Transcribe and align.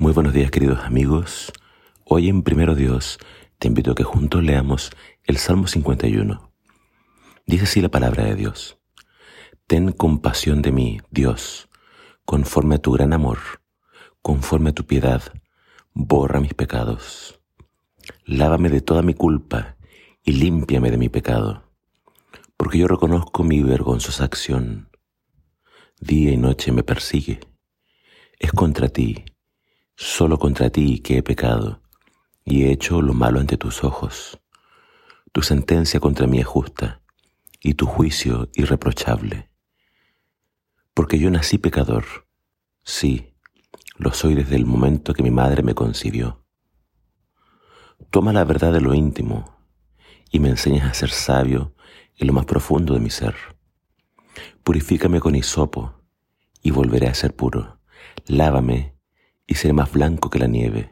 Muy 0.00 0.14
buenos 0.14 0.32
días 0.32 0.50
queridos 0.50 0.80
amigos. 0.80 1.52
Hoy 2.06 2.30
en 2.30 2.42
Primero 2.42 2.74
Dios 2.74 3.18
te 3.58 3.68
invito 3.68 3.90
a 3.90 3.94
que 3.94 4.02
juntos 4.02 4.42
leamos 4.42 4.92
el 5.24 5.36
Salmo 5.36 5.66
51. 5.66 6.50
Dice 7.44 7.64
así 7.64 7.82
la 7.82 7.90
palabra 7.90 8.24
de 8.24 8.34
Dios. 8.34 8.78
Ten 9.66 9.92
compasión 9.92 10.62
de 10.62 10.72
mí, 10.72 11.02
Dios, 11.10 11.68
conforme 12.24 12.76
a 12.76 12.78
tu 12.78 12.92
gran 12.92 13.12
amor, 13.12 13.40
conforme 14.22 14.70
a 14.70 14.72
tu 14.72 14.86
piedad, 14.86 15.22
borra 15.92 16.40
mis 16.40 16.54
pecados. 16.54 17.38
Lávame 18.24 18.70
de 18.70 18.80
toda 18.80 19.02
mi 19.02 19.12
culpa 19.12 19.76
y 20.24 20.32
límpiame 20.32 20.90
de 20.90 20.96
mi 20.96 21.10
pecado, 21.10 21.74
porque 22.56 22.78
yo 22.78 22.88
reconozco 22.88 23.44
mi 23.44 23.62
vergonzosa 23.62 24.24
acción. 24.24 24.88
Día 26.00 26.32
y 26.32 26.38
noche 26.38 26.72
me 26.72 26.84
persigue. 26.84 27.40
Es 28.38 28.52
contra 28.52 28.88
ti, 28.88 29.26
solo 30.00 30.38
contra 30.38 30.70
ti 30.70 31.00
que 31.00 31.18
he 31.18 31.22
pecado 31.22 31.82
y 32.42 32.64
he 32.64 32.72
hecho 32.72 33.02
lo 33.02 33.12
malo 33.12 33.38
ante 33.38 33.58
tus 33.58 33.84
ojos. 33.84 34.40
Tu 35.30 35.42
sentencia 35.42 36.00
contra 36.00 36.26
mí 36.26 36.40
es 36.40 36.46
justa 36.46 37.02
y 37.60 37.74
tu 37.74 37.84
juicio 37.84 38.48
irreprochable. 38.54 39.50
Porque 40.94 41.18
yo 41.18 41.30
nací 41.30 41.58
pecador, 41.58 42.06
sí, 42.82 43.34
lo 43.98 44.14
soy 44.14 44.34
desde 44.34 44.56
el 44.56 44.64
momento 44.64 45.12
que 45.12 45.22
mi 45.22 45.30
madre 45.30 45.62
me 45.62 45.74
concibió. 45.74 46.46
Toma 48.08 48.32
la 48.32 48.44
verdad 48.44 48.72
de 48.72 48.80
lo 48.80 48.94
íntimo 48.94 49.58
y 50.30 50.40
me 50.40 50.48
enseñas 50.48 50.90
a 50.90 50.94
ser 50.94 51.10
sabio 51.10 51.74
en 52.16 52.26
lo 52.26 52.32
más 52.32 52.46
profundo 52.46 52.94
de 52.94 53.00
mi 53.00 53.10
ser. 53.10 53.34
Purifícame 54.64 55.20
con 55.20 55.36
hisopo 55.36 55.92
y 56.62 56.70
volveré 56.70 57.08
a 57.08 57.14
ser 57.14 57.36
puro. 57.36 57.80
Lávame 58.26 58.99
y 59.50 59.56
seré 59.56 59.74
más 59.74 59.90
blanco 59.90 60.30
que 60.30 60.38
la 60.38 60.46
nieve. 60.46 60.90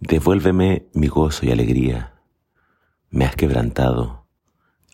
Devuélveme 0.00 0.90
mi 0.92 1.08
gozo 1.08 1.46
y 1.46 1.50
alegría. 1.50 2.20
Me 3.08 3.24
has 3.24 3.36
quebrantado. 3.36 4.26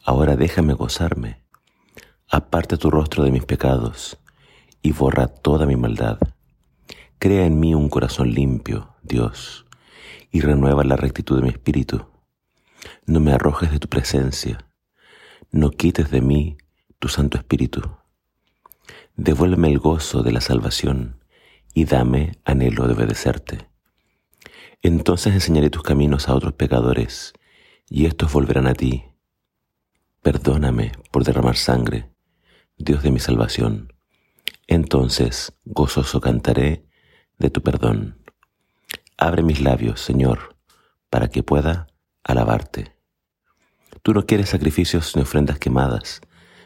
Ahora 0.04 0.36
déjame 0.36 0.72
gozarme. 0.74 1.42
Aparta 2.30 2.76
tu 2.76 2.92
rostro 2.92 3.24
de 3.24 3.32
mis 3.32 3.44
pecados 3.44 4.20
y 4.82 4.92
borra 4.92 5.26
toda 5.26 5.66
mi 5.66 5.74
maldad. 5.74 6.18
Crea 7.18 7.44
en 7.44 7.58
mí 7.58 7.74
un 7.74 7.88
corazón 7.88 8.32
limpio, 8.32 8.94
Dios, 9.02 9.66
y 10.30 10.40
renueva 10.40 10.84
la 10.84 10.94
rectitud 10.94 11.38
de 11.38 11.42
mi 11.42 11.48
espíritu. 11.48 12.06
No 13.04 13.18
me 13.18 13.32
arrojes 13.32 13.72
de 13.72 13.80
tu 13.80 13.88
presencia, 13.88 14.64
no 15.50 15.70
quites 15.70 16.12
de 16.12 16.20
mí 16.20 16.56
tu 17.00 17.08
Santo 17.08 17.36
Espíritu. 17.36 17.82
Devuélveme 19.16 19.66
el 19.66 19.80
gozo 19.80 20.22
de 20.22 20.30
la 20.30 20.40
salvación 20.40 21.18
y 21.74 21.84
dame 21.84 22.38
anhelo 22.44 22.86
de 22.86 22.94
obedecerte. 22.94 23.68
Entonces 24.82 25.34
enseñaré 25.34 25.70
tus 25.70 25.82
caminos 25.82 26.28
a 26.28 26.34
otros 26.34 26.54
pecadores, 26.54 27.32
y 27.88 28.06
estos 28.06 28.32
volverán 28.32 28.66
a 28.66 28.74
ti. 28.74 29.04
Perdóname 30.22 30.92
por 31.10 31.24
derramar 31.24 31.56
sangre, 31.56 32.10
Dios 32.76 33.02
de 33.02 33.10
mi 33.10 33.18
salvación. 33.18 33.92
Entonces 34.66 35.52
gozoso 35.64 36.20
cantaré 36.20 36.84
de 37.38 37.50
tu 37.50 37.62
perdón. 37.62 38.22
Abre 39.16 39.42
mis 39.42 39.60
labios, 39.60 40.00
Señor, 40.00 40.56
para 41.10 41.28
que 41.28 41.42
pueda 41.42 41.88
alabarte. 42.22 42.96
Tú 44.02 44.12
no 44.12 44.26
quieres 44.26 44.50
sacrificios 44.50 45.16
ni 45.16 45.22
ofrendas 45.22 45.58
quemadas. 45.58 46.20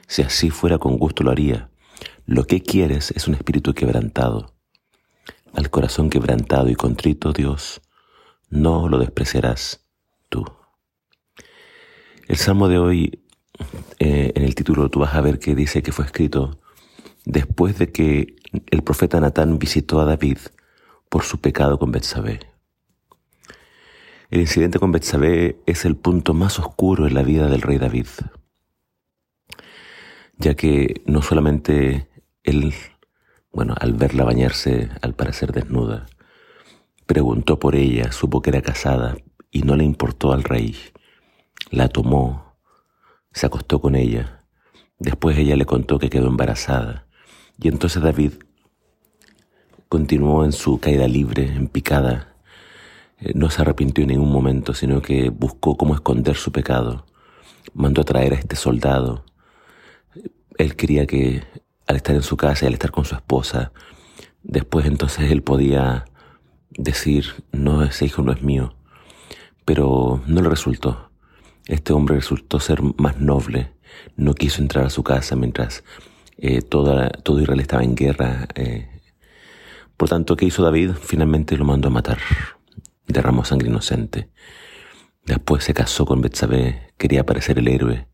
Si 0.06 0.22
así 0.22 0.50
fuera 0.50 0.78
con 0.78 0.98
gusto 0.98 1.22
lo 1.22 1.30
haría. 1.30 1.70
Lo 2.26 2.44
que 2.44 2.62
quieres 2.62 3.10
es 3.12 3.28
un 3.28 3.34
espíritu 3.34 3.72
quebrantado. 3.72 4.51
Al 5.54 5.70
corazón 5.70 6.08
quebrantado 6.08 6.68
y 6.70 6.74
contrito, 6.74 7.32
Dios, 7.32 7.82
no 8.48 8.88
lo 8.88 8.98
despreciarás 8.98 9.84
tú. 10.28 10.44
El 12.26 12.36
salmo 12.36 12.68
de 12.68 12.78
hoy, 12.78 13.22
eh, 13.98 14.32
en 14.34 14.44
el 14.44 14.54
título 14.54 14.88
tú 14.88 15.00
vas 15.00 15.14
a 15.14 15.20
ver 15.20 15.38
que 15.38 15.54
dice 15.54 15.82
que 15.82 15.92
fue 15.92 16.06
escrito 16.06 16.58
después 17.24 17.78
de 17.78 17.92
que 17.92 18.36
el 18.70 18.82
profeta 18.82 19.20
Natán 19.20 19.58
visitó 19.58 20.00
a 20.00 20.04
David 20.04 20.38
por 21.08 21.24
su 21.24 21.40
pecado 21.40 21.78
con 21.78 21.92
Betsabé. 21.92 22.40
El 24.30 24.40
incidente 24.40 24.78
con 24.78 24.92
Betsabé 24.92 25.58
es 25.66 25.84
el 25.84 25.96
punto 25.96 26.32
más 26.32 26.58
oscuro 26.58 27.06
en 27.06 27.12
la 27.12 27.22
vida 27.22 27.48
del 27.48 27.60
rey 27.60 27.76
David, 27.76 28.06
ya 30.38 30.54
que 30.54 31.02
no 31.04 31.20
solamente 31.20 32.08
él 32.42 32.74
bueno, 33.52 33.74
al 33.78 33.92
verla 33.92 34.24
bañarse, 34.24 34.88
al 35.02 35.14
parecer 35.14 35.52
desnuda, 35.52 36.06
preguntó 37.06 37.58
por 37.58 37.76
ella, 37.76 38.10
supo 38.10 38.40
que 38.40 38.50
era 38.50 38.62
casada 38.62 39.16
y 39.50 39.62
no 39.62 39.76
le 39.76 39.84
importó 39.84 40.32
al 40.32 40.42
rey. 40.42 40.76
La 41.70 41.88
tomó, 41.88 42.56
se 43.32 43.46
acostó 43.46 43.80
con 43.80 43.94
ella. 43.94 44.44
Después 44.98 45.36
ella 45.36 45.56
le 45.56 45.66
contó 45.66 45.98
que 45.98 46.08
quedó 46.08 46.28
embarazada. 46.28 47.06
Y 47.58 47.68
entonces 47.68 48.02
David 48.02 48.32
continuó 49.88 50.44
en 50.44 50.52
su 50.52 50.80
caída 50.80 51.06
libre, 51.06 51.44
en 51.44 51.68
picada. 51.68 52.34
Eh, 53.20 53.32
no 53.34 53.50
se 53.50 53.60
arrepintió 53.60 54.02
en 54.02 54.08
ningún 54.08 54.32
momento, 54.32 54.72
sino 54.72 55.02
que 55.02 55.28
buscó 55.28 55.76
cómo 55.76 55.94
esconder 55.94 56.36
su 56.36 56.52
pecado. 56.52 57.04
Mandó 57.74 58.00
a 58.00 58.04
traer 58.04 58.32
a 58.32 58.36
este 58.36 58.56
soldado. 58.56 59.24
Él 60.56 60.76
quería 60.76 61.06
que 61.06 61.42
al 61.92 61.96
estar 61.96 62.16
en 62.16 62.22
su 62.22 62.36
casa 62.36 62.64
y 62.64 62.68
al 62.68 62.74
estar 62.74 62.90
con 62.90 63.04
su 63.04 63.14
esposa, 63.14 63.72
después 64.42 64.86
entonces 64.86 65.30
él 65.30 65.42
podía 65.42 66.06
decir, 66.70 67.44
no, 67.52 67.82
ese 67.84 68.06
hijo 68.06 68.22
no 68.22 68.32
es 68.32 68.42
mío. 68.42 68.74
Pero 69.64 70.22
no 70.26 70.42
le 70.42 70.48
resultó. 70.48 71.10
Este 71.66 71.92
hombre 71.92 72.16
resultó 72.16 72.58
ser 72.58 72.82
más 72.96 73.18
noble. 73.18 73.72
No 74.16 74.34
quiso 74.34 74.60
entrar 74.60 74.84
a 74.84 74.90
su 74.90 75.04
casa 75.04 75.36
mientras 75.36 75.84
eh, 76.38 76.62
todo 76.62 77.40
Israel 77.40 77.60
estaba 77.60 77.84
en 77.84 77.94
guerra. 77.94 78.48
Eh. 78.54 78.88
Por 79.96 80.08
tanto, 80.08 80.34
¿qué 80.34 80.46
hizo 80.46 80.62
David? 80.62 80.92
Finalmente 81.00 81.56
lo 81.56 81.64
mandó 81.64 81.88
a 81.88 81.92
matar. 81.92 82.18
Derramó 83.06 83.44
sangre 83.44 83.68
inocente. 83.68 84.30
Después 85.24 85.62
se 85.62 85.74
casó 85.74 86.04
con 86.04 86.20
Betsabé. 86.20 86.92
Quería 86.96 87.24
parecer 87.24 87.58
el 87.58 87.68
héroe, 87.68 88.08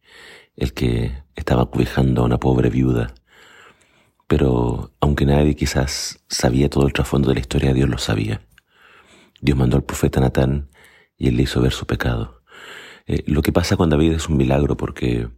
el 0.57 0.75
que 0.75 1.23
estaba 1.35 1.71
cobijando 1.71 2.23
a 2.23 2.27
una 2.27 2.39
pobre 2.39 2.69
viuda. 2.69 3.15
Pero 4.29 4.93
aunque 5.01 5.27
nadie 5.27 5.57
quizás 5.57 6.23
sabía 6.29 6.69
todo 6.71 6.87
el 6.87 6.93
trasfondo 6.93 7.29
de 7.29 7.35
la 7.35 7.41
historia, 7.41 7.75
Dios 7.75 7.89
lo 7.89 7.99
sabía. 7.99 8.43
Dios 9.41 9.59
mandó 9.59 9.77
al 9.77 9.85
profeta 9.85 10.21
Natán 10.21 10.69
y 11.17 11.29
él 11.29 11.37
le 11.37 11.45
hizo 11.45 11.61
ver 11.61 11.73
su 11.73 11.87
pecado. 11.87 12.43
Eh, 13.07 13.25
lo 13.27 13.43
que 13.43 13.53
pasa 13.53 13.77
con 13.77 13.89
David 13.91 14.13
es 14.13 14.29
un 14.29 14.37
milagro 14.37 14.77
porque 14.77 15.29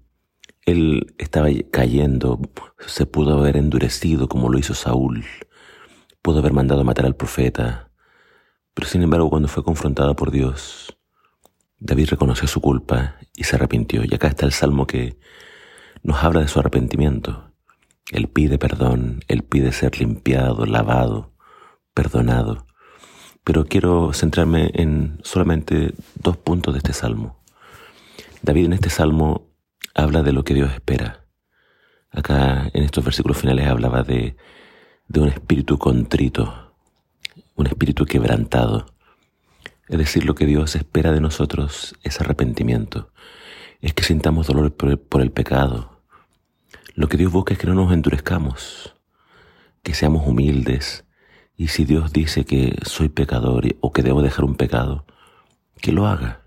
él 0.66 1.14
estaba 1.18 1.48
cayendo, 1.70 2.40
se 2.86 3.06
pudo 3.06 3.38
haber 3.38 3.56
endurecido 3.56 4.28
como 4.28 4.48
lo 4.48 4.58
hizo 4.58 4.74
Saúl, 4.74 5.24
pudo 6.20 6.40
haber 6.40 6.52
mandado 6.52 6.84
matar 6.84 7.06
al 7.06 7.16
profeta, 7.16 7.90
pero 8.74 8.88
sin 8.88 9.02
embargo 9.02 9.30
cuando 9.30 9.48
fue 9.48 9.64
confrontado 9.64 10.16
por 10.16 10.30
Dios, 10.30 10.98
David 11.78 12.10
reconoció 12.10 12.46
su 12.46 12.60
culpa 12.60 13.16
y 13.34 13.44
se 13.44 13.56
arrepintió. 13.56 14.04
Y 14.04 14.14
acá 14.14 14.28
está 14.28 14.44
el 14.44 14.52
salmo 14.52 14.86
que 14.86 15.18
nos 16.02 16.22
habla 16.22 16.40
de 16.40 16.48
su 16.48 16.58
arrepentimiento. 16.58 17.49
Él 18.10 18.28
pide 18.28 18.58
perdón, 18.58 19.20
Él 19.28 19.42
pide 19.42 19.72
ser 19.72 19.98
limpiado, 19.98 20.66
lavado, 20.66 21.32
perdonado. 21.94 22.66
Pero 23.44 23.66
quiero 23.66 24.12
centrarme 24.12 24.70
en 24.74 25.20
solamente 25.22 25.94
dos 26.16 26.36
puntos 26.36 26.74
de 26.74 26.78
este 26.78 26.92
salmo. 26.92 27.42
David 28.42 28.66
en 28.66 28.72
este 28.74 28.90
salmo 28.90 29.50
habla 29.94 30.22
de 30.22 30.32
lo 30.32 30.44
que 30.44 30.54
Dios 30.54 30.72
espera. 30.72 31.26
Acá 32.10 32.70
en 32.72 32.82
estos 32.82 33.04
versículos 33.04 33.38
finales 33.38 33.68
hablaba 33.68 34.02
de, 34.02 34.36
de 35.06 35.20
un 35.20 35.28
espíritu 35.28 35.78
contrito, 35.78 36.74
un 37.54 37.66
espíritu 37.66 38.04
quebrantado. 38.04 38.86
Es 39.88 39.98
decir, 39.98 40.24
lo 40.24 40.34
que 40.34 40.46
Dios 40.46 40.74
espera 40.74 41.12
de 41.12 41.20
nosotros 41.20 41.94
es 42.02 42.20
arrepentimiento, 42.20 43.12
es 43.80 43.94
que 43.94 44.02
sintamos 44.02 44.48
dolor 44.48 44.72
por 44.74 45.20
el 45.20 45.30
pecado, 45.30 45.89
lo 47.00 47.08
que 47.08 47.16
Dios 47.16 47.32
busca 47.32 47.54
es 47.54 47.58
que 47.58 47.66
no 47.66 47.72
nos 47.72 47.94
endurezcamos, 47.94 48.94
que 49.82 49.94
seamos 49.94 50.26
humildes. 50.26 51.06
Y 51.56 51.68
si 51.68 51.86
Dios 51.86 52.12
dice 52.12 52.44
que 52.44 52.76
soy 52.82 53.08
pecador 53.08 53.64
o 53.80 53.90
que 53.90 54.02
debo 54.02 54.20
dejar 54.20 54.44
un 54.44 54.54
pecado, 54.54 55.06
que 55.80 55.92
lo 55.92 56.06
haga. 56.06 56.42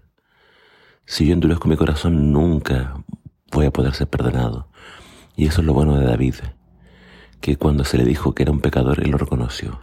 Si 1.07 1.25
yo 1.25 1.33
endurezco 1.33 1.67
mi 1.67 1.75
corazón, 1.75 2.31
nunca 2.31 3.03
voy 3.51 3.65
a 3.65 3.71
poder 3.71 3.95
ser 3.95 4.07
perdonado. 4.07 4.69
Y 5.35 5.47
eso 5.47 5.61
es 5.61 5.65
lo 5.65 5.73
bueno 5.73 5.97
de 5.97 6.05
David, 6.05 6.35
que 7.41 7.55
cuando 7.57 7.83
se 7.83 7.97
le 7.97 8.03
dijo 8.03 8.35
que 8.35 8.43
era 8.43 8.51
un 8.51 8.61
pecador, 8.61 8.99
él 9.03 9.09
lo 9.09 9.17
reconoció. 9.17 9.79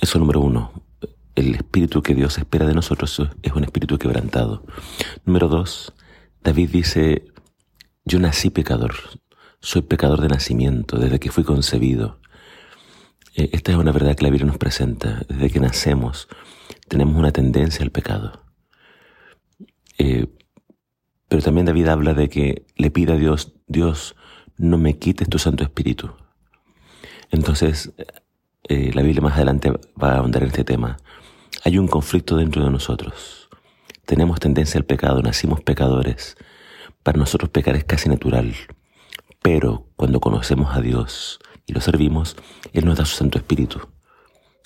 Eso 0.00 0.20
número 0.20 0.40
uno. 0.40 0.84
El 1.34 1.56
espíritu 1.56 2.00
que 2.00 2.14
Dios 2.14 2.38
espera 2.38 2.64
de 2.64 2.74
nosotros 2.74 3.20
es 3.42 3.52
un 3.54 3.64
espíritu 3.64 3.98
quebrantado. 3.98 4.62
Número 5.24 5.48
dos, 5.48 5.94
David 6.44 6.70
dice, 6.70 7.24
yo 8.10 8.18
nací 8.18 8.50
pecador, 8.50 8.94
soy 9.60 9.82
pecador 9.82 10.20
de 10.20 10.26
nacimiento, 10.26 10.98
desde 10.98 11.20
que 11.20 11.30
fui 11.30 11.44
concebido. 11.44 12.18
Eh, 13.36 13.50
esta 13.52 13.70
es 13.70 13.78
una 13.78 13.92
verdad 13.92 14.16
que 14.16 14.24
la 14.24 14.30
Biblia 14.30 14.48
nos 14.48 14.58
presenta. 14.58 15.22
Desde 15.28 15.48
que 15.48 15.60
nacemos 15.60 16.26
tenemos 16.88 17.16
una 17.16 17.30
tendencia 17.30 17.84
al 17.84 17.92
pecado. 17.92 18.42
Eh, 19.96 20.26
pero 21.28 21.40
también 21.40 21.66
David 21.66 21.86
habla 21.86 22.12
de 22.12 22.28
que 22.28 22.66
le 22.74 22.90
pide 22.90 23.12
a 23.12 23.16
Dios, 23.16 23.52
Dios, 23.68 24.16
no 24.56 24.76
me 24.76 24.98
quites 24.98 25.28
tu 25.28 25.38
Santo 25.38 25.62
Espíritu. 25.62 26.10
Entonces, 27.30 27.92
eh, 28.68 28.90
la 28.92 29.02
Biblia 29.02 29.22
más 29.22 29.36
adelante 29.36 29.70
va 29.70 30.14
a 30.14 30.16
ahondar 30.16 30.42
en 30.42 30.48
este 30.48 30.64
tema. 30.64 30.96
Hay 31.62 31.78
un 31.78 31.86
conflicto 31.86 32.36
dentro 32.36 32.64
de 32.64 32.70
nosotros. 32.70 33.48
Tenemos 34.04 34.40
tendencia 34.40 34.78
al 34.78 34.84
pecado, 34.84 35.22
nacimos 35.22 35.60
pecadores. 35.60 36.36
Para 37.02 37.18
nosotros 37.18 37.50
pecar 37.50 37.76
es 37.76 37.84
casi 37.84 38.08
natural. 38.08 38.54
Pero 39.42 39.88
cuando 39.96 40.20
conocemos 40.20 40.76
a 40.76 40.80
Dios 40.80 41.38
y 41.66 41.72
lo 41.72 41.80
servimos, 41.80 42.36
Él 42.72 42.84
nos 42.84 42.98
da 42.98 43.04
su 43.04 43.16
Santo 43.16 43.38
Espíritu. 43.38 43.80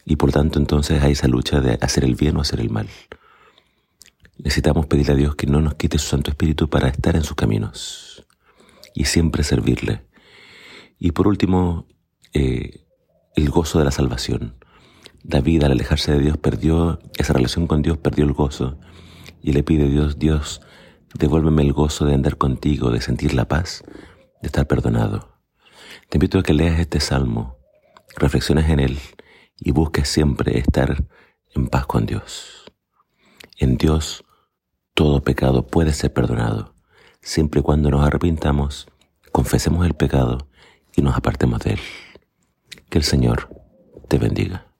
Y 0.04 0.16
por 0.16 0.32
tanto 0.32 0.58
entonces 0.58 1.02
hay 1.02 1.12
esa 1.12 1.28
lucha 1.28 1.60
de 1.60 1.78
hacer 1.80 2.04
el 2.04 2.16
bien 2.16 2.36
o 2.36 2.40
hacer 2.40 2.60
el 2.60 2.70
mal. 2.70 2.88
Necesitamos 4.36 4.86
pedirle 4.86 5.12
a 5.12 5.16
Dios 5.16 5.36
que 5.36 5.46
no 5.46 5.60
nos 5.60 5.74
quite 5.74 5.98
su 5.98 6.08
Santo 6.08 6.30
Espíritu 6.30 6.68
para 6.68 6.88
estar 6.88 7.14
en 7.14 7.22
sus 7.22 7.36
caminos 7.36 8.26
y 8.94 9.04
siempre 9.04 9.44
servirle. 9.44 10.06
Y 10.98 11.12
por 11.12 11.28
último, 11.28 11.86
eh, 12.32 12.84
el 13.36 13.50
gozo 13.50 13.78
de 13.78 13.84
la 13.84 13.90
salvación. 13.90 14.56
David 15.22 15.62
al 15.62 15.72
alejarse 15.72 16.12
de 16.12 16.18
Dios 16.18 16.36
perdió 16.36 17.00
esa 17.16 17.32
relación 17.32 17.66
con 17.66 17.82
Dios, 17.82 17.96
perdió 17.98 18.24
el 18.24 18.32
gozo 18.32 18.78
y 19.42 19.52
le 19.52 19.62
pide 19.62 19.84
a 19.84 19.88
Dios, 19.88 20.18
Dios, 20.18 20.60
devuélveme 21.14 21.62
el 21.62 21.72
gozo 21.72 22.04
de 22.04 22.14
andar 22.14 22.36
contigo, 22.36 22.90
de 22.90 23.00
sentir 23.00 23.34
la 23.34 23.46
paz, 23.46 23.82
de 24.42 24.48
estar 24.48 24.66
perdonado. 24.66 25.38
Te 26.08 26.18
invito 26.18 26.38
a 26.38 26.42
que 26.42 26.54
leas 26.54 26.78
este 26.78 27.00
salmo, 27.00 27.56
reflexiones 28.16 28.68
en 28.68 28.80
él 28.80 28.98
y 29.58 29.70
busques 29.70 30.08
siempre 30.08 30.58
estar 30.58 31.04
en 31.54 31.68
paz 31.68 31.86
con 31.86 32.06
Dios. 32.06 32.64
En 33.58 33.76
Dios 33.76 34.24
todo 34.94 35.22
pecado 35.22 35.66
puede 35.66 35.92
ser 35.92 36.12
perdonado, 36.12 36.74
siempre 37.20 37.60
y 37.60 37.62
cuando 37.62 37.90
nos 37.90 38.06
arrepintamos, 38.06 38.88
confesemos 39.32 39.86
el 39.86 39.94
pecado 39.94 40.48
y 40.94 41.02
nos 41.02 41.16
apartemos 41.16 41.60
de 41.60 41.72
él. 41.72 41.80
Que 42.90 42.98
el 42.98 43.04
Señor 43.04 43.48
te 44.08 44.18
bendiga. 44.18 44.73